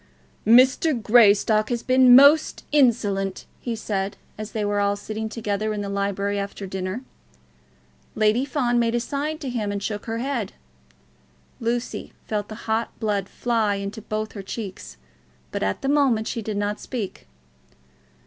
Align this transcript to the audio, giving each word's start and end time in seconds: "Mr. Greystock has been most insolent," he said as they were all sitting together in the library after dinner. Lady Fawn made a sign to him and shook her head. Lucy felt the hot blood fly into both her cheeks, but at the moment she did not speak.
"Mr. 0.47 0.99
Greystock 0.99 1.69
has 1.69 1.83
been 1.83 2.15
most 2.15 2.63
insolent," 2.71 3.45
he 3.59 3.75
said 3.75 4.17
as 4.35 4.51
they 4.51 4.65
were 4.65 4.79
all 4.79 4.95
sitting 4.95 5.29
together 5.29 5.73
in 5.73 5.81
the 5.81 5.89
library 5.89 6.39
after 6.39 6.65
dinner. 6.65 7.03
Lady 8.15 8.43
Fawn 8.43 8.79
made 8.79 8.95
a 8.95 8.99
sign 8.99 9.37
to 9.37 9.47
him 9.47 9.71
and 9.71 9.83
shook 9.83 10.07
her 10.07 10.17
head. 10.17 10.53
Lucy 11.59 12.13
felt 12.25 12.47
the 12.47 12.65
hot 12.65 12.99
blood 12.99 13.29
fly 13.29 13.75
into 13.75 14.01
both 14.01 14.31
her 14.31 14.41
cheeks, 14.41 14.97
but 15.51 15.61
at 15.61 15.83
the 15.83 15.87
moment 15.87 16.27
she 16.27 16.41
did 16.41 16.57
not 16.57 16.79
speak. 16.79 17.27